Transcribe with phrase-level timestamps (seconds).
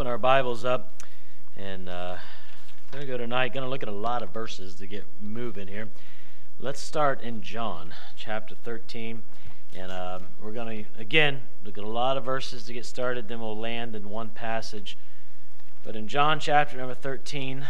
[0.00, 1.02] open our Bibles up,
[1.58, 2.16] and uh,
[2.90, 3.52] going to go tonight.
[3.52, 5.90] Going to look at a lot of verses to get moving here.
[6.58, 9.20] Let's start in John chapter 13,
[9.76, 13.28] and um, we're going to again look at a lot of verses to get started.
[13.28, 14.96] Then we'll land in one passage.
[15.84, 17.66] But in John chapter number 13,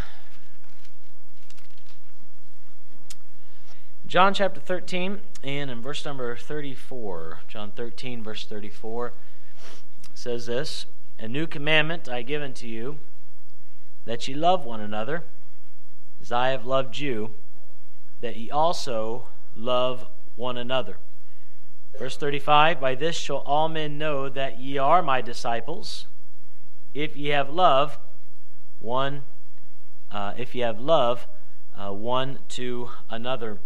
[4.07, 9.11] John chapter 13, and in verse number 34, John 13, verse 34,
[10.13, 10.85] says this
[11.21, 12.97] A new commandment I give unto you,
[14.05, 15.23] that ye love one another,
[16.19, 17.35] as I have loved you,
[18.21, 20.97] that ye also love one another.
[21.99, 26.07] Verse 35 By this shall all men know that ye are my disciples,
[26.95, 27.99] if ye have love
[28.79, 29.21] one,
[30.11, 31.27] uh, if ye have love
[31.77, 33.59] uh, one to another.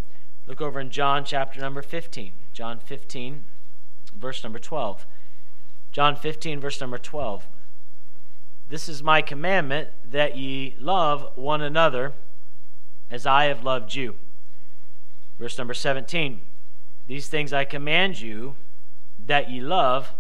[0.46, 2.34] Look over in John chapter number 15.
[2.52, 3.46] John 15,
[4.14, 5.06] verse number 12.
[5.96, 7.48] John 15, verse number 12.
[8.68, 12.12] This is my commandment that ye love one another
[13.10, 14.16] as I have loved you.
[15.40, 16.42] Verse number 17.
[17.08, 18.56] These things I command you
[19.26, 20.12] that ye love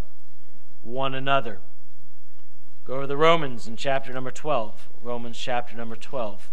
[0.81, 1.59] one another.
[2.85, 4.87] Go over the Romans in chapter number 12.
[5.03, 6.47] Romans chapter number 12.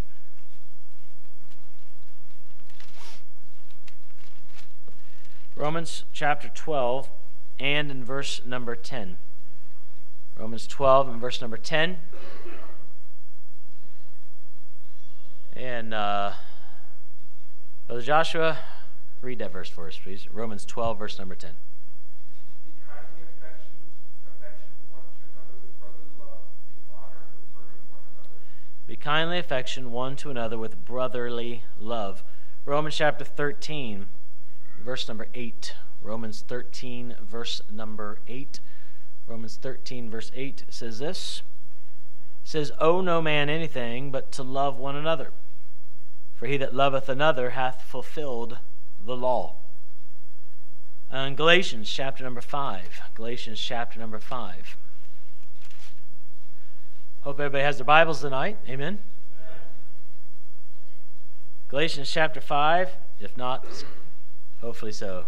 [5.55, 7.09] Romans chapter 12
[7.63, 9.19] and in verse number 10.
[10.37, 11.97] Romans 12 and verse number 10.
[15.55, 16.33] And uh,
[17.87, 18.59] Brother Joshua,
[19.21, 20.27] read that verse for us, please.
[20.33, 21.53] Romans 12, verse number 10.
[28.89, 32.25] Be kindly affection one to another with brotherly love.
[32.67, 34.09] Romans chapter 13
[34.83, 35.75] verse number 8.
[36.03, 38.61] Romans 13, verse number 8.
[39.27, 41.43] Romans 13, verse 8 says this
[42.45, 45.31] says, Owe no man anything but to love one another.
[46.35, 48.59] For he that loveth another hath fulfilled
[49.05, 49.55] the law.
[51.13, 53.01] Uh, and Galatians chapter number 5.
[53.15, 54.77] Galatians chapter number 5.
[57.21, 58.59] Hope everybody has their Bibles tonight.
[58.69, 58.99] Amen.
[61.69, 62.91] Galatians chapter 5.
[63.21, 63.65] If not,
[64.63, 65.25] Hopefully so.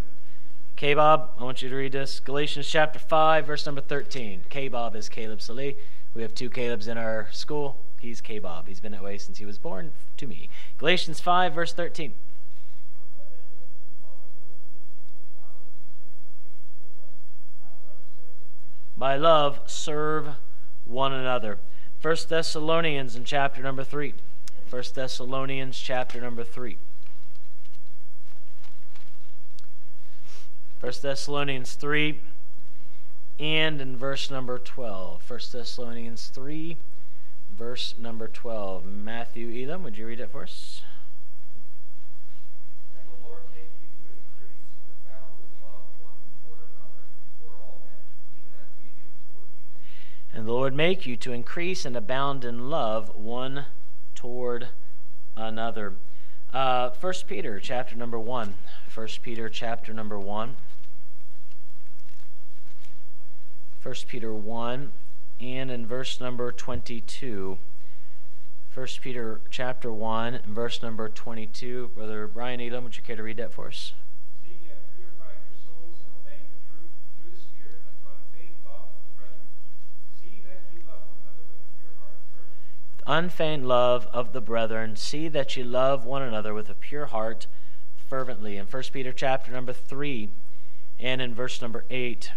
[0.76, 2.18] K Bob, I want you to read this.
[2.18, 4.42] Galatians chapter 5, verse number 13.
[4.48, 5.76] K Bob is Caleb Salih.
[6.14, 7.78] We have two Calebs in our school.
[8.00, 8.66] He's K Bob.
[8.66, 10.48] He's been that way since he was born to me.
[10.78, 12.14] Galatians 5, verse 13.
[18.96, 20.28] By love, serve
[20.86, 21.58] one another.
[22.02, 24.14] 1 Thessalonians in chapter number 3.
[24.70, 26.78] 1 Thessalonians chapter number 3.
[30.84, 32.20] 1 Thessalonians 3
[33.40, 35.30] and in verse number 12.
[35.30, 36.76] 1 Thessalonians 3,
[37.56, 38.84] verse number 12.
[38.84, 40.82] Matthew Elam, would you read it for us?
[50.34, 53.64] And the Lord make you to increase and abound in love one
[54.14, 54.68] toward
[55.34, 55.94] another.
[56.52, 58.52] Uh, 1 Peter chapter number 1.
[58.94, 60.56] 1 Peter chapter number 1.
[63.84, 64.92] 1 Peter 1
[65.40, 67.58] and in verse number 22.
[68.72, 71.90] 1 Peter chapter 1 and verse number 22.
[71.94, 73.92] Brother Brian Elam, would you care to read that for us?
[83.06, 87.46] unfeigned love of the brethren see that you love one another with a pure heart
[88.08, 90.30] fervently in 1 peter chapter number 3
[90.98, 92.32] and in verse number 8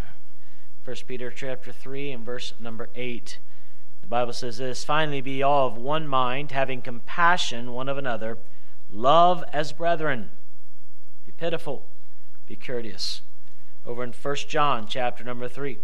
[0.88, 3.40] 1 Peter chapter 3 and verse number 8.
[4.00, 8.38] The Bible says this Finally, be all of one mind, having compassion one of another,
[8.90, 10.30] love as brethren.
[11.26, 11.84] Be pitiful,
[12.48, 13.20] be courteous.
[13.86, 15.78] Over in 1 John chapter number 3.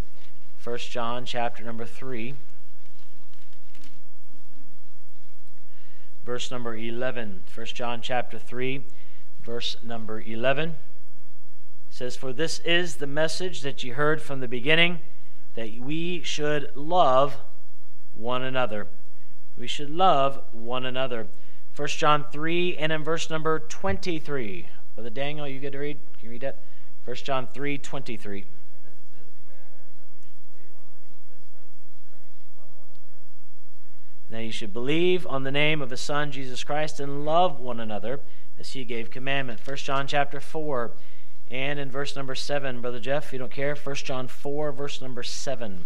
[0.63, 2.35] 1 John chapter number 3.
[6.23, 7.43] Verse number 11.
[7.53, 8.85] 1 John chapter 3,
[9.43, 10.77] verse number 11
[11.93, 14.99] says, For this is the message that you heard from the beginning,
[15.53, 17.37] that we should love
[18.15, 18.87] one another.
[19.59, 21.27] We should love one another.
[21.75, 24.67] 1 John 3 and in verse number 23.
[24.95, 25.99] Brother Daniel, you get to read?
[26.17, 26.57] Can you read that?
[27.05, 28.45] 1 John 3 23.
[34.31, 37.79] Now you should believe on the name of the Son Jesus Christ and love one
[37.79, 38.19] another
[38.57, 39.59] as he gave commandment.
[39.63, 40.91] 1 John chapter 4
[41.53, 45.21] and in verse number 7, Brother Jeff, you don't care, 1 John 4, verse number
[45.21, 45.85] 7.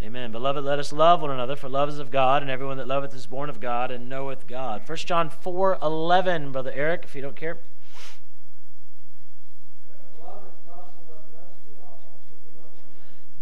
[0.00, 0.30] Amen.
[0.30, 3.12] Beloved, let us love one another, for love is of God, and everyone that loveth
[3.16, 4.88] is born of God and knoweth God.
[4.88, 7.58] 1 John 4 11, Brother Eric, if you don't care.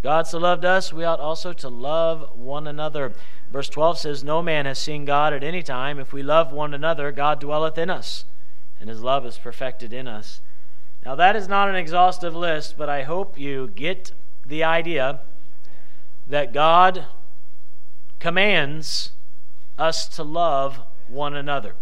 [0.02, 3.12] God so loved us, we ought also to love one another.
[3.52, 5.99] Verse 12 says, No man has seen God at any time.
[5.99, 8.25] If we love one another, God dwelleth in us,
[8.81, 10.40] and his love is perfected in us.
[11.04, 14.12] Now, that is not an exhaustive list, but I hope you get
[14.46, 15.20] the idea
[16.26, 17.04] that God
[18.20, 19.10] commands
[19.78, 21.75] us to love one another.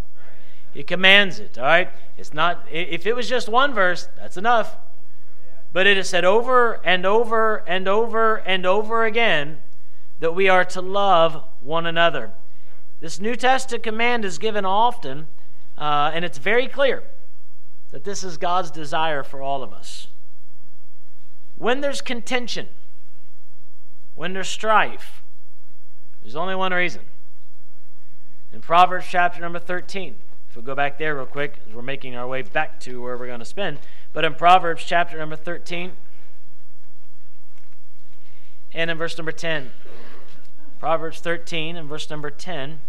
[0.74, 1.90] He commands it, all right?
[2.16, 4.76] It's not, if it was just one verse, that's enough.
[5.72, 9.60] But it is said over and over and over and over again
[10.18, 12.32] that we are to love one another.
[13.00, 15.28] This New Testament command is given often,
[15.78, 17.02] uh, and it's very clear
[17.90, 20.08] that this is God's desire for all of us.
[21.56, 22.68] When there's contention,
[24.14, 25.22] when there's strife,
[26.22, 27.02] there's only one reason.
[28.52, 30.16] In Proverbs chapter number 13,
[30.48, 33.16] if we go back there real quick, as we're making our way back to where
[33.16, 33.78] we're going to spend,
[34.12, 35.92] but in Proverbs chapter number 13
[38.72, 39.70] and in verse number 10,
[40.80, 42.80] Proverbs 13 and verse number 10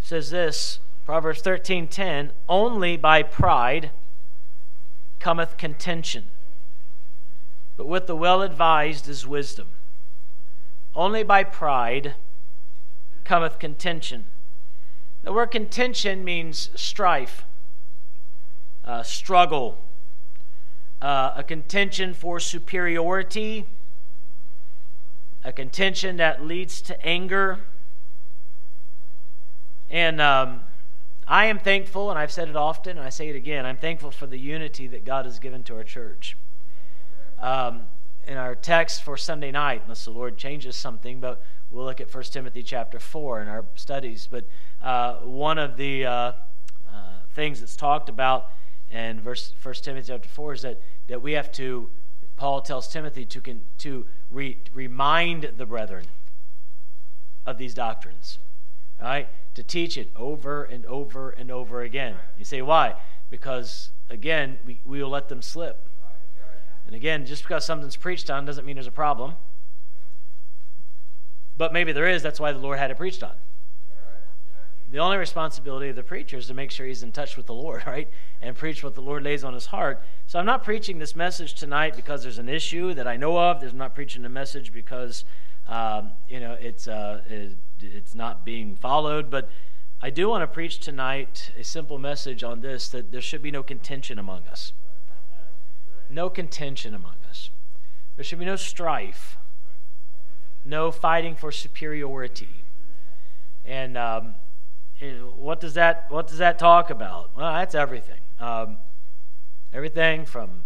[0.00, 3.90] says this Proverbs 13:10 only by pride
[5.20, 6.24] cometh contention
[7.76, 9.68] but with the well advised is wisdom.
[10.94, 12.14] Only by pride
[13.24, 14.26] cometh contention.
[15.22, 17.44] The word contention means strife
[18.84, 19.78] uh, struggle,
[21.00, 23.66] uh, a contention for superiority,
[25.44, 27.60] a contention that leads to anger.
[29.90, 30.62] And um,
[31.28, 34.10] I am thankful, and I've said it often, and I say it again I'm thankful
[34.10, 36.36] for the unity that God has given to our church.
[37.38, 37.82] Um,
[38.26, 42.12] in our text for Sunday night, unless the Lord changes something, but we'll look at
[42.12, 44.26] 1 Timothy chapter 4 in our studies.
[44.30, 44.46] But
[44.82, 46.32] uh, one of the uh, uh,
[47.34, 48.50] things that's talked about
[48.90, 51.88] in verse First Timothy chapter four is that that we have to.
[52.36, 56.06] Paul tells Timothy to to re, remind the brethren
[57.46, 58.38] of these doctrines,
[59.00, 59.28] all right?
[59.54, 62.16] To teach it over and over and over again.
[62.36, 62.94] You say why?
[63.30, 65.88] Because again, we, we will let them slip.
[66.86, 69.34] And again, just because something's preached on doesn't mean there's a problem.
[71.56, 72.22] But maybe there is.
[72.22, 73.32] That's why the Lord had it preached on.
[74.94, 77.52] The only responsibility of the preacher is to make sure he's in touch with the
[77.52, 78.08] Lord, right?
[78.40, 80.00] And preach what the Lord lays on his heart.
[80.28, 83.60] So I'm not preaching this message tonight because there's an issue that I know of.
[83.60, 85.24] There's not preaching a message because
[85.66, 87.22] um, you know it's uh,
[87.80, 89.30] it's not being followed.
[89.30, 89.50] But
[90.00, 93.50] I do want to preach tonight a simple message on this: that there should be
[93.50, 94.72] no contention among us.
[96.08, 97.50] No contention among us.
[98.14, 99.38] There should be no strife.
[100.64, 102.62] No fighting for superiority.
[103.64, 104.36] And um,
[105.36, 107.30] what does that what does that talk about?
[107.36, 108.20] Well, that's everything.
[108.40, 108.78] Um,
[109.72, 110.62] everything from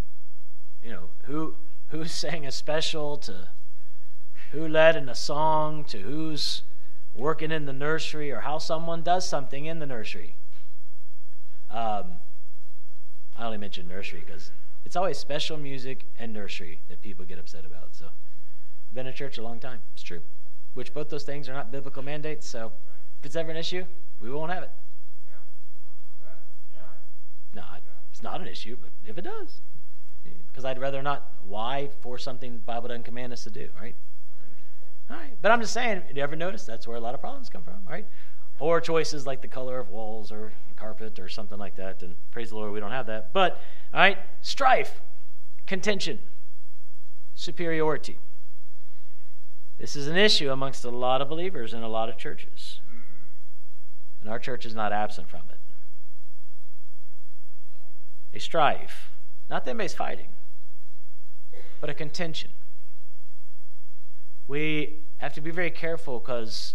[0.83, 1.57] you know who
[1.89, 3.49] who sang a special to
[4.53, 6.63] who led in a song to who's
[7.15, 10.37] working in the nursery or how someone does something in the nursery.
[11.71, 12.21] Um,
[13.37, 14.53] I only mention nursery because
[14.85, 17.89] it's always special music and nursery that people get upset about.
[17.95, 19.81] So, I've been in church a long time.
[19.93, 20.23] It's true.
[20.75, 22.47] Which both those things are not biblical mandates.
[22.47, 22.73] So,
[23.21, 23.85] if it's ever an issue,
[24.21, 24.71] we won't have it.
[27.55, 27.63] No,
[28.11, 29.61] it's not an issue, but if it does,
[30.49, 31.33] because I'd rather not.
[31.45, 33.95] Why force something the Bible doesn't command us to do, right?
[35.11, 36.03] All right, but I'm just saying.
[36.15, 38.07] You ever notice that's where a lot of problems come from, right?
[38.61, 42.03] Or choices like the color of walls or carpet or something like that.
[42.03, 43.33] And praise the Lord, we don't have that.
[43.33, 43.61] But
[43.95, 45.01] all right, strife,
[45.67, 46.19] contention,
[47.35, 48.19] superiority.
[49.79, 52.81] This is an issue amongst a lot of believers in a lot of churches.
[54.21, 55.59] And our church is not absent from it.
[58.35, 59.11] A strife,
[59.49, 60.29] not that anybody's fighting,
[61.81, 62.51] but a contention.
[64.47, 66.75] We have to be very careful because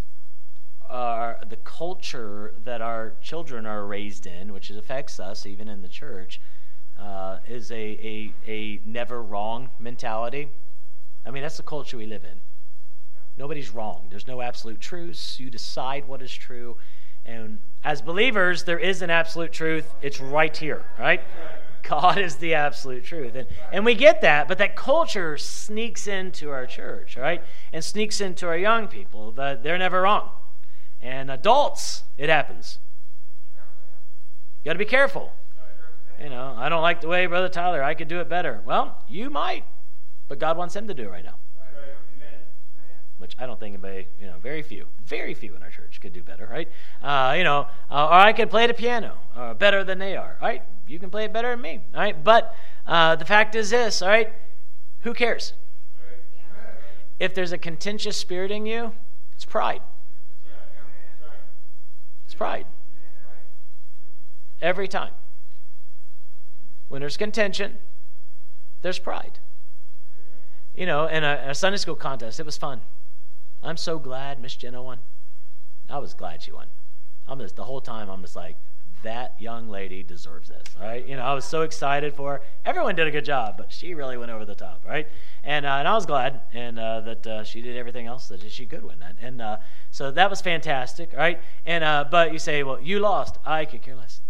[0.89, 6.39] the culture that our children are raised in, which affects us even in the church,
[7.00, 10.50] uh, is a, a, a never wrong mentality.
[11.25, 12.39] I mean, that's the culture we live in.
[13.38, 14.07] Nobody's wrong.
[14.09, 15.39] There's no absolute truths.
[15.39, 16.77] You decide what is true.
[17.25, 19.94] And as believers, there is an absolute truth.
[20.01, 21.22] It's right here, right?
[21.84, 23.36] God is the absolute truth.
[23.36, 27.44] And, and we get that, but that culture sneaks into our church, right?
[27.74, 29.34] And sneaks into our young people.
[29.34, 30.30] That they're never wrong.
[31.01, 32.80] And adults, it happens.
[34.63, 35.34] You got to be careful.
[36.22, 38.62] You know, I don't like the way Brother Tyler, I could do it better.
[38.65, 39.65] Well, you might,
[40.30, 41.36] but God wants him to do it right now.
[43.24, 46.12] Which I don't think anybody, you know, very few, very few in our church could
[46.12, 46.68] do better, right?
[47.01, 50.38] Uh, you know, uh, or I could play the piano uh, better than they are,
[50.42, 50.62] right?
[50.88, 52.22] You can play it better than me, all right?
[52.22, 52.53] But
[52.86, 54.34] uh, the fact is this, all right?
[55.03, 55.53] Who cares?
[57.18, 58.92] If there's a contentious spirit in you,
[59.32, 59.82] it's pride.
[62.25, 62.65] It's pride.
[64.62, 65.13] Every time.
[66.89, 67.77] When there's contention,
[68.82, 69.39] there's pride.
[70.75, 72.82] You know, in a, a Sunday school contest, it was fun.
[73.63, 75.00] I'm so glad Miss Jenna won.
[75.89, 76.67] I was glad she won.
[77.27, 78.58] I'm just the whole time I'm just like,
[79.03, 80.63] that young lady deserves this.
[80.79, 82.41] Right, you know, I was so excited for her.
[82.65, 84.84] Everyone did a good job, but she really went over the top.
[84.86, 85.08] Right,
[85.43, 88.50] and uh, and I was glad and uh, that uh, she did everything else that
[88.50, 89.58] she could win that, and uh,
[89.91, 91.13] so that was fantastic.
[91.13, 93.38] Right, and uh, but you say, well, you lost.
[93.46, 94.22] I could care less.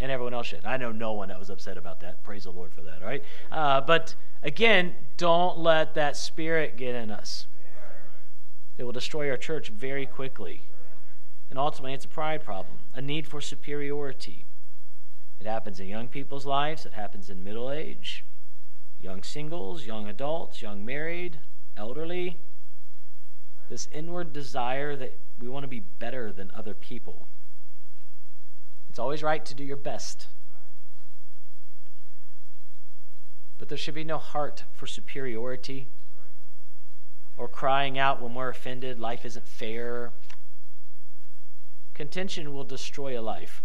[0.00, 0.64] And everyone else should.
[0.64, 2.24] I know no one that was upset about that.
[2.24, 3.02] Praise the Lord for that.
[3.02, 7.46] All right, uh, but again, don't let that spirit get in us.
[8.82, 10.62] It will destroy our church very quickly.
[11.50, 14.44] And ultimately, it's a pride problem, a need for superiority.
[15.38, 18.24] It happens in young people's lives, it happens in middle age,
[19.00, 21.38] young singles, young adults, young married,
[21.76, 22.38] elderly.
[23.68, 27.28] This inward desire that we want to be better than other people.
[28.88, 30.26] It's always right to do your best.
[33.58, 35.86] But there should be no heart for superiority
[37.36, 40.12] or crying out when we're offended, life isn't fair,
[41.94, 43.62] Contention will destroy a life.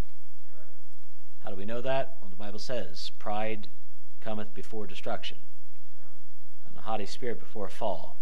[1.44, 2.18] How do we know that?
[2.22, 3.68] Well, the Bible says, Pride
[4.20, 5.38] cometh before destruction,
[6.66, 8.18] and the haughty spirit before a fall.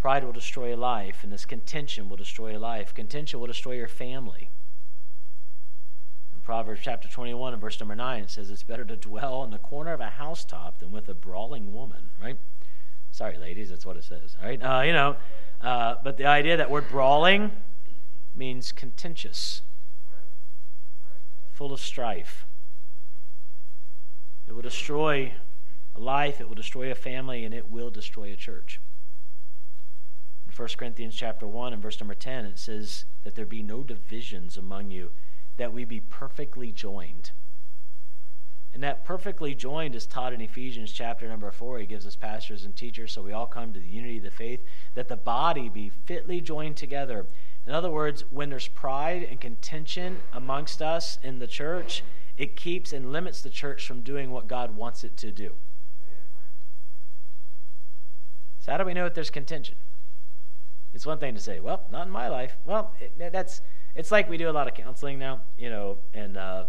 [0.00, 2.94] Pride will destroy a life, and this contention will destroy a life.
[2.94, 4.50] Contention will destroy your family.
[6.34, 9.50] In Proverbs chapter 21 and verse number 9, it says, It's better to dwell in
[9.50, 12.38] the corner of a housetop than with a brawling woman, right?
[13.14, 14.60] Sorry, ladies, that's what it says, all right?
[14.60, 15.14] Uh, you know,
[15.62, 17.52] uh, but the idea that word brawling,
[18.34, 19.62] means contentious,
[21.52, 22.44] full of strife.
[24.48, 25.32] It will destroy
[25.94, 28.80] a life, it will destroy a family, and it will destroy a church.
[30.48, 33.84] In 1 Corinthians chapter 1 and verse number 10, it says that there be no
[33.84, 35.12] divisions among you,
[35.56, 37.30] that we be perfectly joined.
[38.74, 41.78] And that perfectly joined is taught in Ephesians chapter number 4.
[41.78, 44.30] He gives us pastors and teachers so we all come to the unity of the
[44.30, 44.60] faith,
[44.94, 47.26] that the body be fitly joined together
[47.66, 52.02] in other words, when there's pride and contention amongst us in the church,
[52.36, 55.52] it keeps and limits the church from doing what God wants it to do.
[58.60, 59.76] So, how do we know if there's contention?
[60.92, 62.56] It's one thing to say, well, not in my life.
[62.64, 63.62] Well, it, that's
[63.94, 66.64] it's like we do a lot of counseling now, you know, and uh,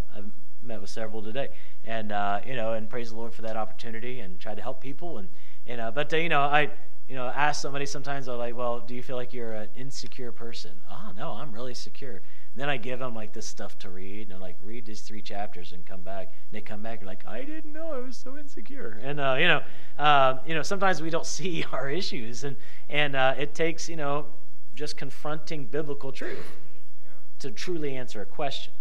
[0.66, 1.48] met with several today,
[1.84, 4.80] and uh, you know, and praise the Lord for that opportunity, and tried to help
[4.80, 5.28] people, and
[5.66, 6.70] you know, but uh, you know, I
[7.08, 10.32] you know, ask somebody sometimes, I'm like, well, do you feel like you're an insecure
[10.32, 10.72] person?
[10.90, 12.14] Oh, no, I'm really secure.
[12.14, 12.22] And
[12.56, 15.22] then I give them like this stuff to read, and I'm like, read these three
[15.22, 16.32] chapters and come back.
[16.50, 19.00] And they come back and like, I didn't know I was so insecure.
[19.02, 19.62] And uh, you know,
[19.98, 22.56] uh, you know, sometimes we don't see our issues, and
[22.88, 24.26] and uh, it takes you know
[24.74, 26.56] just confronting biblical truth
[27.38, 28.72] to truly answer a question.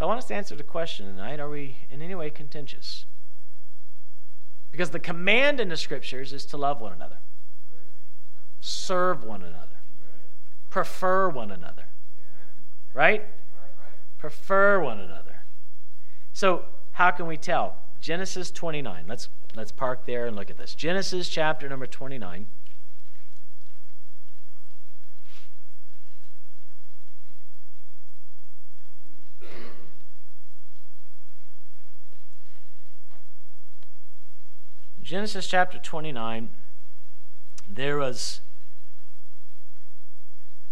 [0.00, 3.04] So I want us to answer the question tonight: Are we in any way contentious?
[4.72, 7.18] Because the command in the scriptures is to love one another,
[8.60, 9.76] serve one another,
[10.70, 11.84] prefer one another.
[12.94, 13.26] Right?
[14.16, 15.42] Prefer one another.
[16.32, 17.76] So, how can we tell?
[18.00, 19.04] Genesis 29.
[19.06, 20.74] Let's let's park there and look at this.
[20.74, 22.46] Genesis chapter number 29.
[35.10, 36.50] Genesis chapter 29,
[37.68, 38.42] there was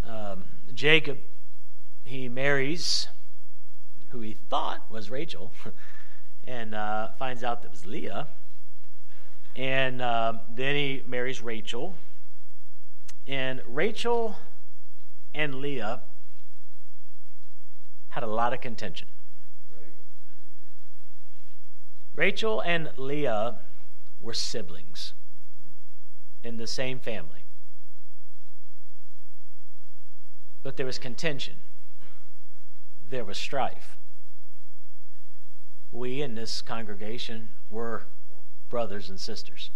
[0.06, 1.18] um, Jacob.
[2.04, 3.08] He marries
[4.10, 5.50] who he thought was Rachel
[6.44, 8.28] and uh, finds out that it was Leah.
[9.56, 11.96] And uh, then he marries Rachel.
[13.26, 14.36] And Rachel
[15.34, 16.02] and Leah
[18.10, 19.08] had a lot of contention.
[22.14, 23.56] Rachel and Leah
[24.20, 25.12] were siblings
[26.42, 27.44] in the same family.
[30.62, 31.54] But there was contention,
[33.08, 33.96] there was strife.
[35.90, 38.04] We in this congregation were
[38.68, 39.70] brothers and sisters.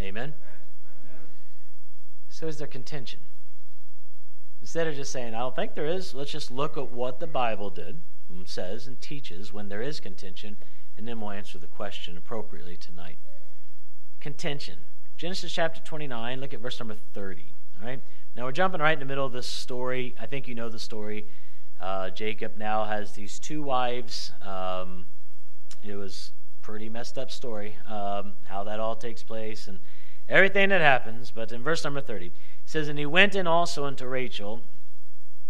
[0.00, 0.34] Amen?
[2.28, 3.20] So is there contention?
[4.60, 7.26] Instead of just saying, I don't think there is, let's just look at what the
[7.26, 8.00] Bible did,
[8.32, 10.56] mm, says, and teaches when there is contention
[10.96, 13.18] and then we'll answer the question appropriately tonight.
[14.20, 14.78] Contention.
[15.16, 17.46] Genesis chapter 29, look at verse number 30.
[17.80, 18.02] All right?
[18.34, 20.14] Now we're jumping right in the middle of this story.
[20.20, 21.26] I think you know the story.
[21.80, 24.32] Uh, Jacob now has these two wives.
[24.42, 25.06] Um,
[25.82, 29.78] it was pretty messed up story um, how that all takes place and
[30.28, 31.30] everything that happens.
[31.30, 32.32] But in verse number 30, it
[32.64, 34.62] says, And he went in also unto Rachel,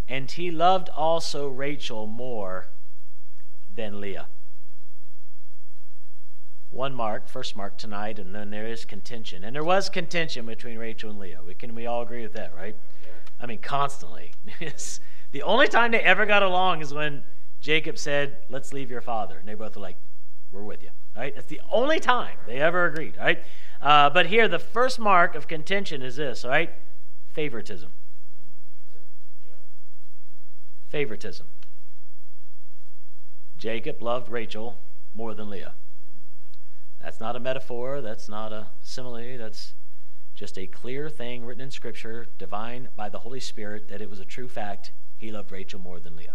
[0.09, 2.69] and he loved also Rachel more
[3.75, 4.27] than Leah.
[6.77, 9.45] One mark, first mark tonight, and then there is contention.
[9.45, 11.41] And there was contention between Rachel and Leah.
[11.43, 12.77] We, can we all agree with that, right?
[13.03, 13.09] Yeah.
[13.41, 14.33] I mean, constantly.
[15.33, 17.25] the only time they ever got along is when
[17.63, 19.39] Jacob said, Let's leave your father.
[19.39, 19.97] And they both were like,
[20.53, 20.91] We're with you.
[21.17, 21.35] Right?
[21.35, 23.17] That's the only time they ever agreed.
[23.17, 23.43] Right?
[23.81, 26.75] Uh, but here, the first mark of contention is this, all right?
[27.33, 27.91] Favoritism.
[30.91, 31.47] Favoritism.
[33.57, 34.79] Jacob loved Rachel
[35.15, 35.73] more than Leah.
[37.07, 39.75] That's not a metaphor, that's not a simile, that's
[40.35, 44.19] just a clear thing written in Scripture, divine by the Holy Spirit, that it was
[44.19, 44.91] a true fact.
[45.17, 46.35] He loved Rachel more than Leah.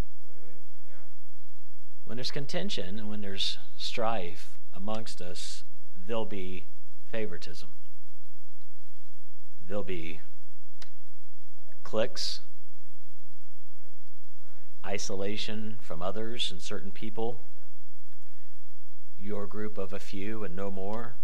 [2.05, 5.65] When there's contention and when there's strife amongst us,
[6.07, 6.63] there'll be
[7.11, 7.67] favoritism.
[9.67, 10.21] There'll be
[11.83, 12.39] cliques,
[14.85, 17.41] isolation from others and certain people,
[19.21, 21.15] your group of a few and no more.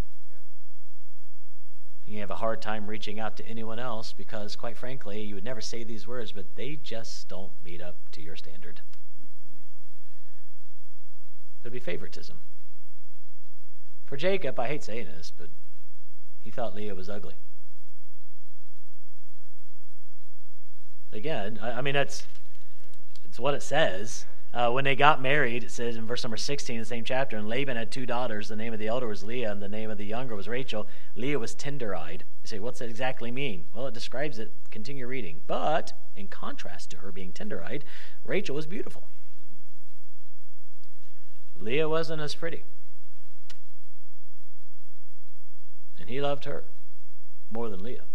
[2.05, 5.43] You have a hard time reaching out to anyone else because, quite frankly, you would
[5.43, 8.79] never say these words, but they just don't meet up to your standard.
[11.61, 12.39] There'd be favoritism.
[14.05, 15.49] For Jacob, I hate saying this, but
[16.41, 17.35] he thought Leah was ugly.
[21.11, 22.25] Again, I, I mean, that's
[23.25, 24.25] it's what it says.
[24.57, 27.47] Uh, when they got married, it says in verse number 16, the same chapter, and
[27.47, 28.47] Laban had two daughters.
[28.47, 30.87] The name of the elder was Leah, and the name of the younger was Rachel.
[31.15, 32.23] Leah was tender eyed.
[32.41, 33.65] You say, what's that exactly mean?
[33.71, 34.51] Well, it describes it.
[34.71, 35.41] Continue reading.
[35.45, 37.85] But, in contrast to her being tender eyed,
[38.25, 39.03] Rachel was beautiful.
[41.59, 42.63] Leah wasn't as pretty.
[45.99, 46.63] And he loved her
[47.51, 48.05] more than Leah.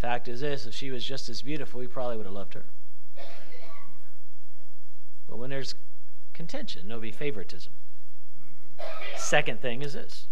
[0.00, 2.64] Fact is this if she was just as beautiful, he probably would have loved her.
[5.28, 5.74] But when there's
[6.32, 7.72] contention, there'll be favoritism.
[9.16, 10.28] Second thing is this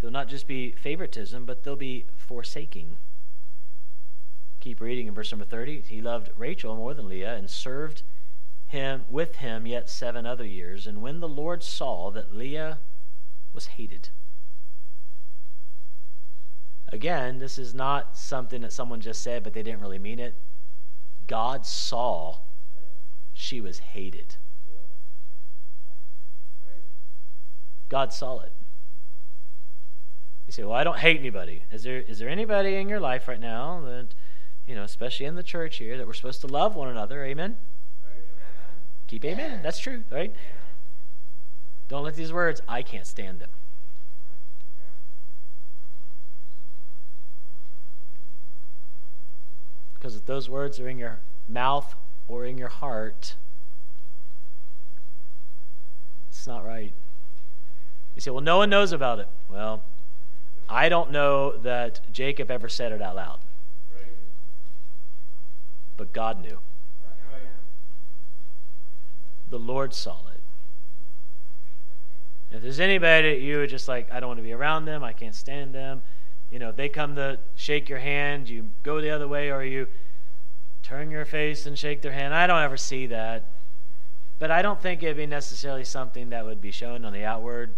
[0.00, 2.96] there'll not just be favoritism, but there'll be forsaking.
[4.60, 5.82] Keep reading in verse number 30.
[5.82, 8.02] He loved Rachel more than Leah and served
[8.66, 10.86] him with him yet seven other years.
[10.86, 12.78] And when the Lord saw that Leah
[13.52, 14.08] was hated,
[16.88, 20.36] Again, this is not something that someone just said, but they didn't really mean it.
[21.26, 22.38] God saw
[23.36, 24.36] she was hated.
[27.88, 28.52] God saw it.
[30.46, 33.28] You say, "Well, I don't hate anybody." Is there is there anybody in your life
[33.28, 34.14] right now that,
[34.66, 37.24] you know, especially in the church here, that we're supposed to love one another?
[37.24, 37.58] Amen.
[39.06, 39.60] Keep amen.
[39.62, 40.34] That's true, right?
[41.88, 42.60] Don't let these words.
[42.66, 43.50] I can't stand them.
[49.94, 51.94] Because if those words are in your mouth
[52.28, 53.34] or in your heart,
[56.28, 56.92] it's not right.
[58.14, 59.28] You say, well, no one knows about it.
[59.48, 59.82] Well,
[60.68, 63.38] I don't know that Jacob ever said it out loud.
[65.96, 66.58] But God knew.
[69.48, 70.40] The Lord saw it.
[72.54, 75.04] If there's anybody that you are just like, I don't want to be around them,
[75.04, 76.02] I can't stand them,
[76.50, 79.88] you know, they come to shake your hand, you go the other way or you
[80.86, 82.32] turn your face and shake their hand.
[82.32, 83.44] I don't ever see that.
[84.38, 87.72] But I don't think it'd be necessarily something that would be shown on the outward,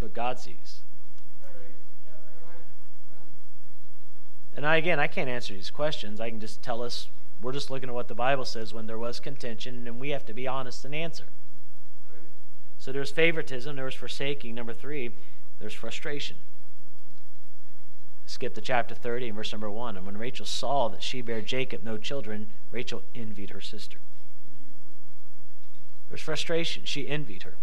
[0.00, 0.80] but God sees.
[4.56, 6.20] And I, again, I can't answer these questions.
[6.20, 7.06] I can just tell us,
[7.40, 10.26] we're just looking at what the Bible says when there was contention, and we have
[10.26, 11.26] to be honest and answer.
[12.80, 14.56] So there's favoritism, there was forsaking.
[14.56, 15.12] Number three,
[15.60, 16.38] there's frustration.
[18.28, 19.96] Skip to chapter 30 and verse number 1.
[19.96, 23.96] And when Rachel saw that she bare Jacob no children, Rachel envied her sister.
[26.10, 26.82] There's frustration.
[26.84, 27.54] She envied her.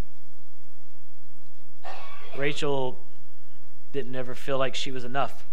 [2.35, 2.97] Rachel
[3.93, 5.45] didn't ever feel like she was enough.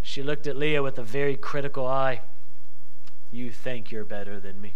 [0.00, 2.20] She looked at Leah with a very critical eye.
[3.32, 4.74] You think you're better than me.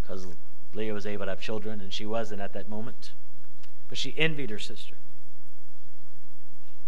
[0.00, 0.26] Because
[0.72, 3.10] Leah was able to have children and she wasn't at that moment
[3.88, 4.94] but she envied her sister.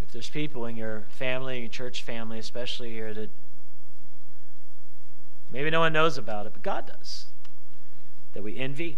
[0.02, 3.30] If there's people in your family, your church family, especially here, that
[5.50, 7.26] maybe no one knows about it, but God does,
[8.32, 8.96] that we envy,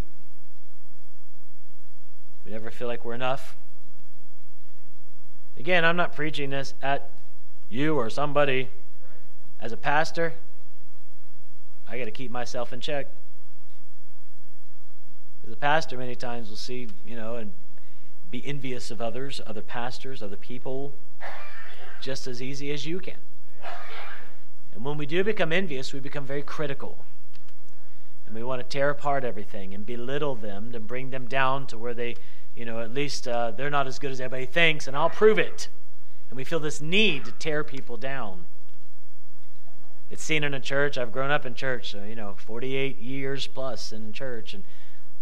[2.45, 3.57] We never feel like we're enough.
[5.59, 7.11] Again, I'm not preaching this at
[7.69, 8.71] you or somebody.
[9.61, 10.33] As a pastor,
[11.89, 13.09] I got to keep myself in check.
[15.47, 17.53] As a pastor, many times will see, you know, and
[18.31, 20.93] be envious of others, other pastors, other people,
[22.01, 23.19] just as easy as you can.
[24.73, 27.05] And when we do become envious, we become very critical.
[28.27, 31.79] And we want to tear apart everything and belittle them and bring them down to
[31.79, 32.17] where they,
[32.55, 35.39] you know, at least uh, they're not as good as everybody thinks, and I'll prove
[35.39, 35.69] it.
[36.31, 38.47] And we feel this need to tear people down.
[40.11, 40.97] It's seen in a church.
[40.97, 44.55] I've grown up in church, so, you know, 48 years plus in church.
[44.55, 44.65] And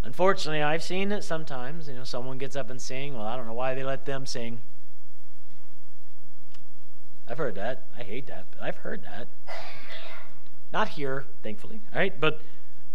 [0.02, 1.88] unfortunately, I've seen it sometimes.
[1.88, 3.14] You know, someone gets up and sing.
[3.14, 4.60] Well, I don't know why they let them sing.
[7.28, 7.84] I've heard that.
[7.96, 9.28] I hate that, but I've heard that.
[10.72, 12.18] Not here, thankfully, all right?
[12.18, 12.40] But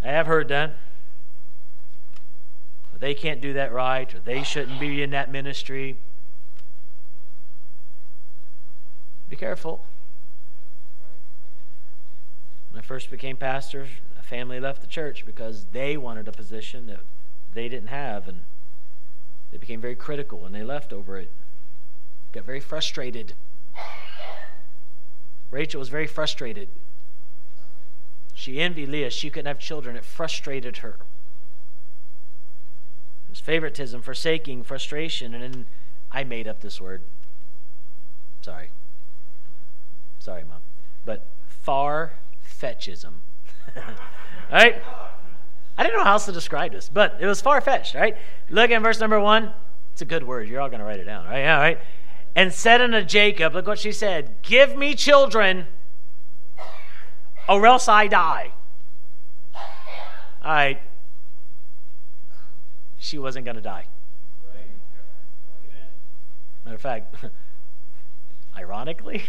[0.02, 0.74] I have heard that.
[3.04, 5.98] They can't do that right, or they shouldn't be in that ministry.
[9.28, 9.84] Be careful.
[12.70, 13.88] When I first became pastor,
[14.34, 16.98] family left the church because they wanted a position that
[17.54, 18.40] they didn't have, and
[19.52, 21.30] they became very critical and they left over it.
[22.32, 23.34] Got very frustrated.
[25.52, 26.68] Rachel was very frustrated.
[28.34, 29.10] She envied Leah.
[29.10, 29.94] She couldn't have children.
[29.94, 30.96] It frustrated her.
[33.28, 35.66] It was favoritism, forsaking, frustration, and then
[36.10, 37.02] I made up this word.
[38.42, 38.70] Sorry.
[40.18, 40.62] Sorry, Mom.
[41.04, 43.20] But far fetchism.
[44.50, 44.82] right?
[45.76, 48.16] I didn't know how else to describe this, but it was far fetched, right?
[48.48, 49.52] Look at verse number one.
[49.92, 50.48] It's a good word.
[50.48, 51.38] You're all going to write it down, right?
[51.38, 51.78] Yeah, right?
[52.36, 55.66] and said unto Jacob, Look what she said, Give me children,
[57.48, 58.52] or else I die.
[60.42, 60.80] All right.
[62.98, 63.86] She wasn't going to die.
[66.64, 67.14] Matter of fact,
[68.56, 69.22] ironically,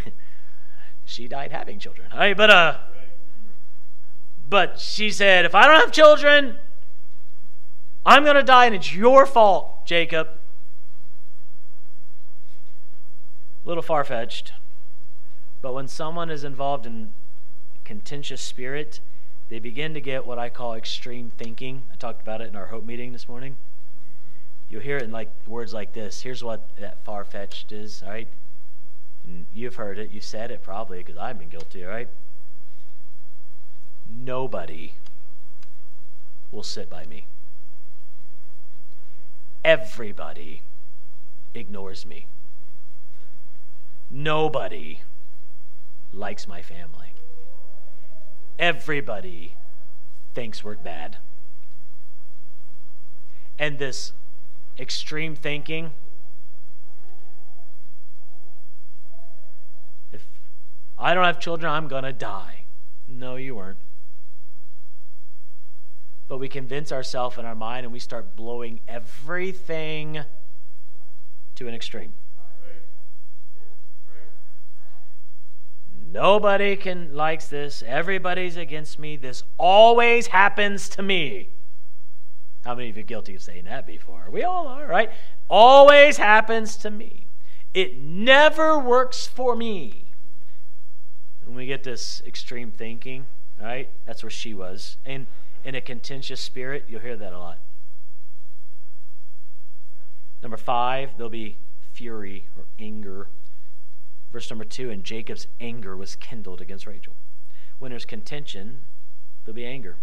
[1.05, 2.07] she died having children.
[2.11, 2.77] All right, but uh,
[4.49, 6.57] but she said, if I don't have children,
[8.05, 10.29] I'm going to die, and it's your fault, Jacob.
[13.65, 14.53] a little far fetched.
[15.61, 17.13] But when someone is involved in
[17.83, 18.99] contentious spirit,
[19.49, 21.83] they begin to get what I call extreme thinking.
[21.91, 23.57] I talked about it in our hope meeting this morning.
[24.69, 26.21] You'll hear it in like words like this.
[26.21, 28.27] Here's what that far fetched is, all right?
[29.25, 32.09] And you've heard it, you said it probably because I've been guilty, all right?
[34.09, 34.93] Nobody
[36.51, 37.25] will sit by me.
[39.63, 40.61] Everybody
[41.53, 42.27] ignores me.
[44.11, 45.01] Nobody
[46.13, 47.13] likes my family.
[48.59, 49.55] Everybody
[50.33, 51.17] thinks we're bad.
[53.57, 54.13] And this
[54.77, 55.91] extreme thinking,
[60.11, 60.25] if
[60.97, 62.65] I don't have children, I'm going to die.
[63.07, 63.77] No, you weren't.
[66.27, 70.23] But we convince ourselves in our mind and we start blowing everything
[71.55, 72.13] to an extreme.
[76.11, 77.83] Nobody can likes this.
[77.85, 79.17] Everybody's against me.
[79.17, 81.49] This always happens to me.
[82.63, 84.29] How many of you guilty of saying that before?
[84.31, 85.11] We all are, right?
[85.49, 87.27] Always happens to me.
[87.73, 90.05] It never works for me.
[91.43, 93.27] When we get this extreme thinking,
[93.61, 93.89] right?
[94.05, 94.95] That's where she was.
[95.05, 95.27] And
[95.65, 97.59] in a contentious spirit, you'll hear that a lot.
[100.41, 101.57] Number five, there'll be
[101.91, 103.27] fury or anger
[104.35, 107.13] Verse number two, and Jacob's anger was kindled against Rachel.
[107.79, 108.81] When there's contention,
[109.45, 109.95] there'll be anger.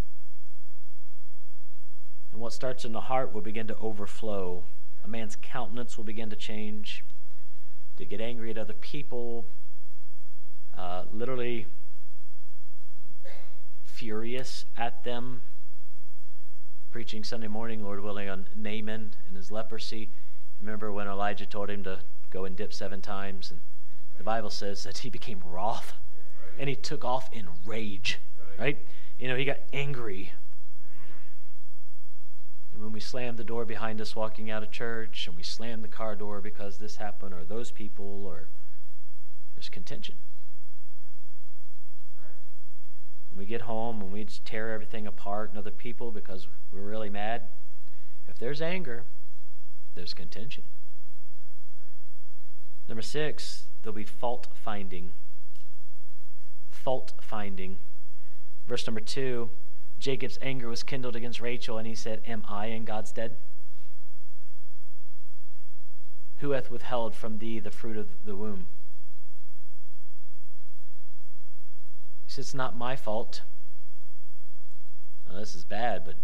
[2.32, 4.64] And what starts in the heart will begin to overflow.
[5.04, 7.04] A man's countenance will begin to change,
[7.98, 9.44] to get angry at other people,
[10.78, 11.66] uh, literally
[13.84, 15.42] furious at them.
[16.92, 20.10] Preaching Sunday morning, Lord willing, on Naaman and his leprosy.
[20.60, 23.60] Remember when Elijah told him to go and dip seven times and
[24.18, 25.94] the Bible says that he became wroth
[26.58, 28.18] and he took off in rage,
[28.58, 28.78] right?
[29.18, 30.32] You know, he got angry.
[32.74, 35.80] And when we slam the door behind us walking out of church and we slam
[35.80, 38.48] the car door because this happened or those people or
[39.54, 40.16] there's contention.
[42.18, 46.80] When we get home and we just tear everything apart and other people because we're
[46.80, 47.42] really mad,
[48.28, 49.04] if there's anger,
[49.94, 50.64] there's contention.
[52.88, 55.12] Number six, there'll be fault finding.
[56.70, 57.78] Fault finding.
[58.66, 59.50] Verse number two
[59.98, 63.36] Jacob's anger was kindled against Rachel, and he said, Am I in God's stead?
[66.38, 68.66] Who hath withheld from thee the fruit of the womb?
[72.34, 73.42] He It's not my fault.
[75.28, 76.14] Now, this is bad, but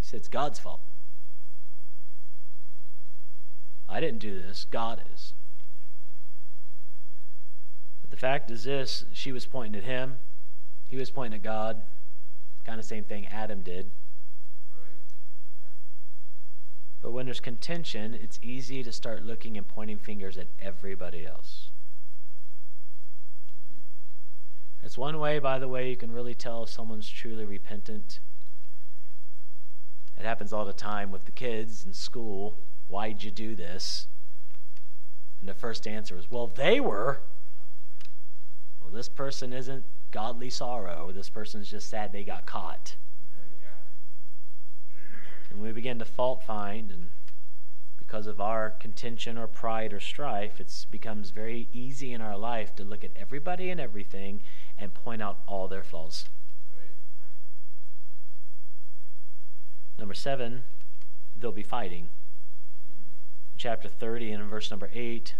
[0.00, 0.80] he said, It's God's fault.
[3.88, 5.32] I didn't do this, God is.
[8.02, 10.18] But the fact is this she was pointing at him,
[10.88, 11.82] he was pointing at God.
[12.64, 13.90] Kind of same thing Adam did.
[17.00, 21.70] But when there's contention, it's easy to start looking and pointing fingers at everybody else.
[24.82, 28.20] It's one way, by the way, you can really tell if someone's truly repentant.
[30.16, 32.58] It happens all the time with the kids in school.
[32.88, 34.06] Why'd you do this?
[35.40, 37.20] And the first answer is, well, they were.
[38.80, 41.12] Well, this person isn't godly sorrow.
[41.12, 42.96] This person's just sad they got caught.
[45.50, 47.10] And we begin to fault find, and
[48.08, 52.74] because of our contention or pride or strife, it becomes very easy in our life
[52.74, 54.40] to look at everybody and everything
[54.78, 56.24] and point out all their flaws.
[59.98, 60.62] Number seven,
[61.38, 62.08] they'll be fighting.
[63.58, 65.34] Chapter 30 and in verse number 8,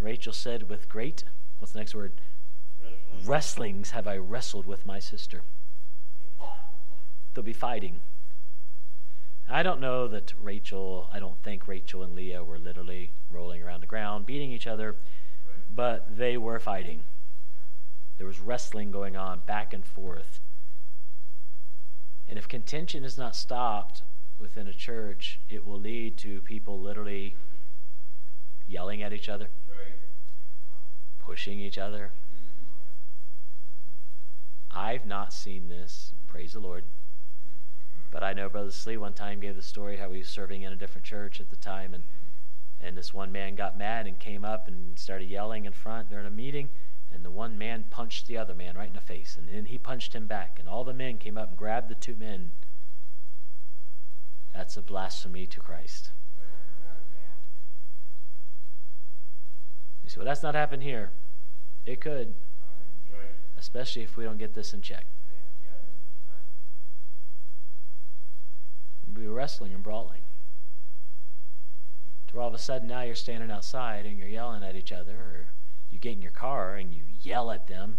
[0.00, 1.24] Rachel said, With great,
[1.58, 2.12] what's the next word?
[2.80, 3.26] Wrestling.
[3.26, 5.42] Wrestlings have I wrestled with my sister.
[7.34, 8.00] They'll be fighting.
[9.48, 13.82] I don't know that Rachel, I don't think Rachel and Leah were literally rolling around
[13.82, 14.96] the ground, beating each other,
[15.74, 17.04] but they were fighting.
[18.16, 20.40] There was wrestling going on back and forth.
[22.28, 24.02] And if contention is not stopped
[24.38, 27.36] within a church, it will lead to people literally
[28.66, 29.48] yelling at each other,
[31.18, 32.12] pushing each other.
[32.32, 34.78] Mm-hmm.
[34.78, 36.84] I've not seen this, praise the Lord.
[38.14, 40.72] But I know Brother Slee one time gave the story how he was serving in
[40.72, 42.04] a different church at the time, and,
[42.80, 46.24] and this one man got mad and came up and started yelling in front during
[46.24, 46.68] a meeting,
[47.12, 49.78] and the one man punched the other man right in the face, and then he
[49.78, 52.52] punched him back, and all the men came up and grabbed the two men.
[54.54, 56.12] That's a blasphemy to Christ.
[60.04, 61.10] You say, well, that's not happened here.
[61.84, 62.36] It could,
[63.58, 65.04] especially if we don't get this in check.
[69.14, 70.22] Be wrestling and brawling.
[72.28, 75.12] To all of a sudden now you're standing outside and you're yelling at each other,
[75.12, 75.46] or
[75.90, 77.98] you get in your car and you yell at them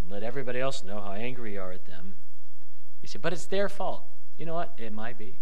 [0.00, 2.16] and let everybody else know how angry you are at them.
[3.02, 4.04] You say, but it's their fault.
[4.36, 4.74] You know what?
[4.78, 5.38] It might be.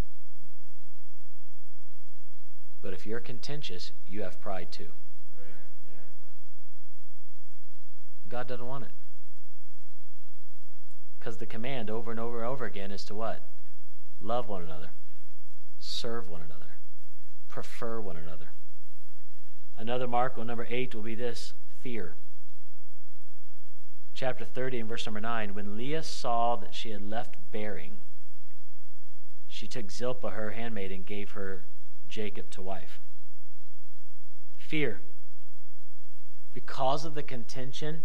[2.82, 4.88] But if you're contentious, you have pride too.
[8.28, 8.90] God doesn't want it.
[11.18, 13.48] Because the command over and over and over again is to what?
[14.20, 14.90] Love one another,
[15.78, 16.76] serve one another,
[17.48, 18.50] prefer one another.
[19.76, 22.14] Another mark on number eight will be this fear.
[24.14, 27.98] Chapter 30 and verse number 9 When Leah saw that she had left bearing,
[29.46, 31.64] she took Zilpah, her handmaid, and gave her
[32.08, 32.98] Jacob to wife.
[34.56, 35.00] Fear.
[36.52, 38.02] Because of the contention,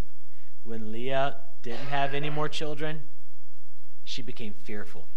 [0.64, 3.02] when Leah didn't have any more children,
[4.04, 5.08] she became fearful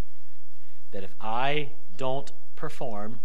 [0.91, 3.19] that if I don't perform,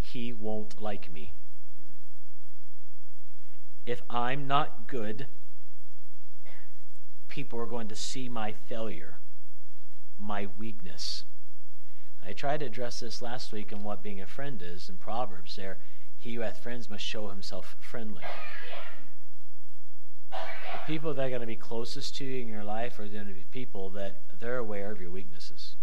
[0.00, 1.32] he won't like me.
[3.86, 5.26] If I'm not good,
[7.28, 9.18] people are going to see my failure,
[10.18, 11.24] my weakness.
[12.26, 15.56] I tried to address this last week in what being a friend is in Proverbs
[15.56, 15.78] there.
[16.16, 18.22] He who hath friends must show himself friendly.
[20.72, 23.26] The people that are going to be closest to you in your life are going
[23.26, 25.76] to be people that they're aware of your weaknesses.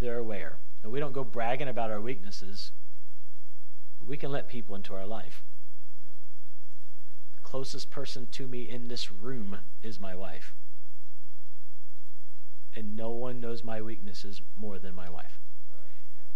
[0.00, 0.56] They're aware.
[0.82, 2.72] And we don't go bragging about our weaknesses.
[4.06, 5.44] We can let people into our life.
[7.36, 10.54] The closest person to me in this room is my wife.
[12.74, 15.38] And no one knows my weaknesses more than my wife.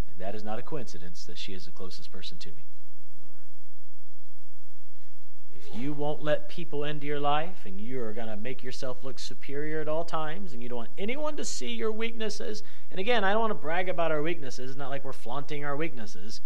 [0.09, 2.63] And that is not a coincidence that she is the closest person to me
[5.75, 9.19] you won't let people into your life and you are going to make yourself look
[9.19, 12.63] superior at all times and you don't want anyone to see your weaknesses.
[12.91, 14.71] And again, I don't want to brag about our weaknesses.
[14.71, 16.41] It's not like we're flaunting our weaknesses.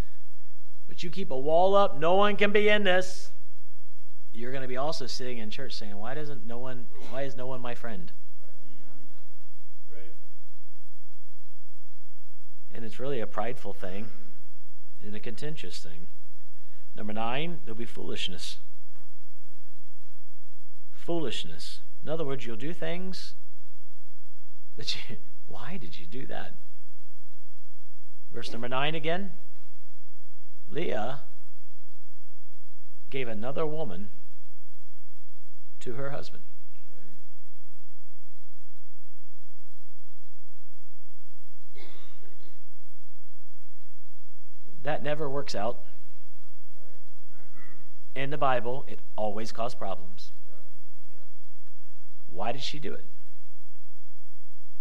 [0.88, 3.30] But you keep a wall up, no one can be in this.
[4.32, 7.36] You're going to be also sitting in church saying, "Why doesn't no one why is
[7.36, 8.12] no one my friend?"
[12.72, 14.08] And it's really a prideful thing
[15.02, 16.06] and a contentious thing.
[16.94, 18.58] Number 9, there'll be foolishness
[21.00, 21.80] foolishness.
[22.02, 23.34] In other words, you'll do things
[24.76, 26.54] that you, Why did you do that?
[28.32, 29.32] Verse number 9 again.
[30.70, 31.22] Leah
[33.08, 34.10] gave another woman
[35.80, 36.44] to her husband.
[44.82, 45.80] That never works out.
[48.14, 50.32] In the Bible, it always caused problems.
[52.30, 53.06] Why did she do it?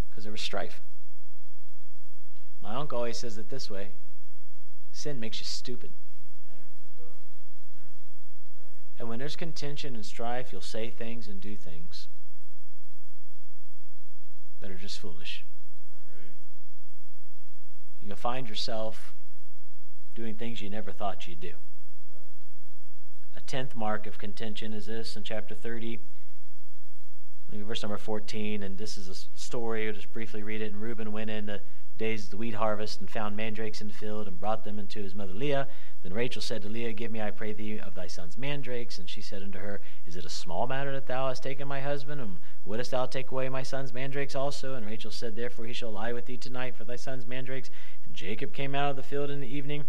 [0.09, 0.81] Because there was strife.
[2.61, 3.89] My uncle always says it this way
[4.91, 5.91] sin makes you stupid.
[8.97, 12.07] And when there's contention and strife, you'll say things and do things
[14.59, 15.45] that are just foolish.
[18.01, 19.13] You'll find yourself
[20.15, 21.53] doing things you never thought you'd do.
[23.35, 25.99] A tenth mark of contention is this in chapter 30,
[27.51, 29.87] verse number 14, and this is a story.
[29.87, 30.71] I'll just briefly read it.
[30.71, 31.61] And Reuben went in the
[31.97, 35.03] days of the wheat harvest and found mandrakes in the field and brought them unto
[35.03, 35.67] his mother Leah.
[36.01, 38.97] Then Rachel said to Leah, Give me, I pray thee, of thy son's mandrakes.
[38.97, 41.81] And she said unto her, Is it a small matter that thou hast taken my
[41.81, 42.21] husband?
[42.21, 44.75] And wouldest thou take away my son's mandrakes also?
[44.75, 47.69] And Rachel said, Therefore he shall lie with thee tonight for thy son's mandrakes.
[48.05, 49.85] And Jacob came out of the field in the evening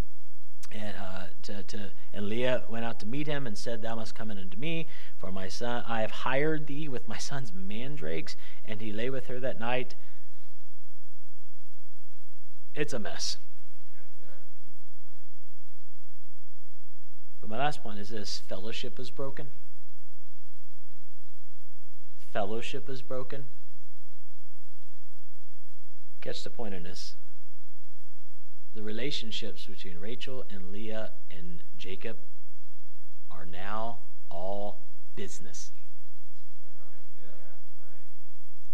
[0.73, 4.15] and uh, to, to and Leah went out to meet him and said, "Thou must
[4.15, 8.35] come in unto me, for my son I have hired thee with my son's mandrakes."
[8.65, 9.95] And he lay with her that night.
[12.75, 13.37] It's a mess.
[17.39, 19.49] But my last point is this: fellowship is broken.
[22.31, 23.45] Fellowship is broken.
[26.21, 27.15] Catch the point in this
[28.73, 32.17] the relationships between Rachel and Leah and Jacob
[33.29, 34.79] are now all
[35.15, 35.71] business,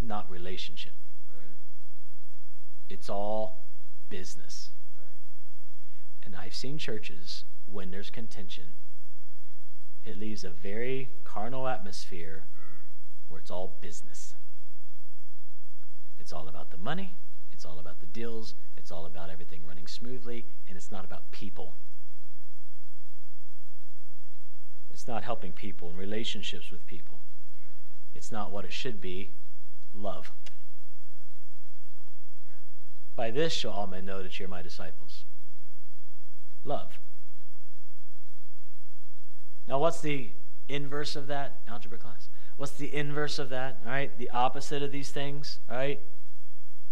[0.01, 0.93] not relationship.
[2.89, 3.65] It's all
[4.09, 4.69] business.
[6.23, 8.65] And I've seen churches when there's contention,
[10.05, 12.43] it leaves a very carnal atmosphere
[13.27, 14.35] where it's all business.
[16.19, 17.15] It's all about the money,
[17.51, 18.53] it's all about the deals,
[18.87, 21.73] it's all about everything running smoothly, and it's not about people.
[24.91, 27.19] It's not helping people and relationships with people.
[28.15, 29.31] It's not what it should be
[29.93, 30.31] love.
[33.17, 35.25] By this shall all men know that you're my disciples.
[36.63, 36.97] Love.
[39.67, 40.29] Now, what's the
[40.69, 42.29] inverse of that, algebra class?
[42.55, 43.79] What's the inverse of that?
[43.85, 45.99] All right, the opposite of these things, all right?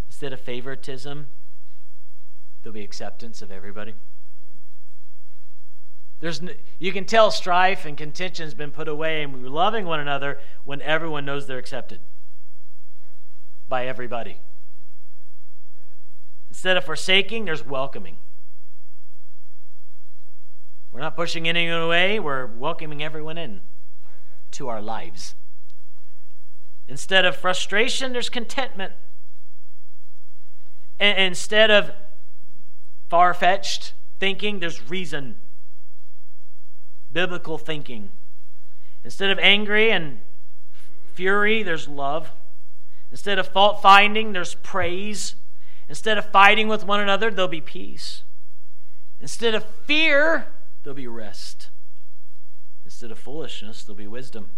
[0.09, 1.27] Instead of favoritism,
[2.65, 3.93] there'll be acceptance of everybody.
[6.19, 6.41] There's
[6.79, 10.39] you can tell strife and contention has been put away, and we're loving one another
[10.63, 11.99] when everyone knows they're accepted
[13.69, 14.39] by everybody.
[16.49, 18.17] Instead of forsaking, there's welcoming.
[20.91, 23.61] We're not pushing anyone away, we're welcoming everyone in
[24.53, 25.35] to our lives.
[26.87, 28.93] Instead of frustration, there's contentment.
[30.99, 31.91] And instead of
[33.09, 35.35] far fetched thinking, there's reason.
[37.11, 38.09] Biblical thinking.
[39.03, 40.21] Instead of angry and
[41.13, 42.31] fury, there's love.
[43.11, 45.35] Instead of fault finding, there's praise.
[45.87, 48.23] Instead of fighting with one another, there'll be peace.
[49.19, 50.47] Instead of fear,
[50.83, 51.69] there'll be rest.
[52.83, 54.49] Instead of foolishness, there'll be wisdom.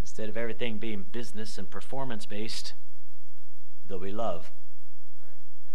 [0.00, 2.72] Instead of everything being business and performance based,
[3.86, 4.50] there'll be love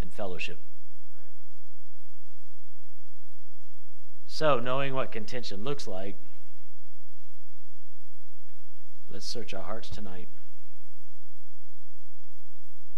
[0.02, 0.60] and fellowship.
[4.34, 6.18] So, knowing what contention looks like,
[9.08, 10.28] let's search our hearts tonight.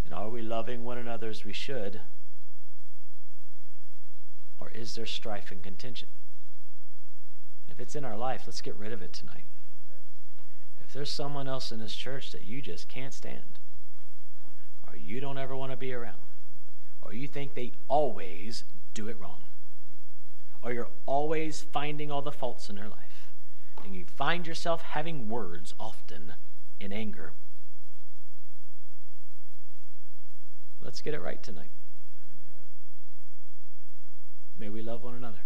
[0.05, 1.99] And are we loving one another as we should?
[4.61, 6.07] Or is there strife and contention?
[7.67, 9.43] If it's in our life, let's get rid of it tonight.
[10.85, 13.59] If there's someone else in this church that you just can't stand,
[14.87, 16.15] or you don't ever want to be around,
[17.01, 18.63] or you think they always
[18.93, 19.41] do it wrong,
[20.65, 23.29] or you're always finding all the faults in their life,
[23.83, 26.33] and you find yourself having words often
[26.79, 27.33] in anger,
[30.81, 31.69] let's get it right tonight.
[34.57, 35.41] May we love one another.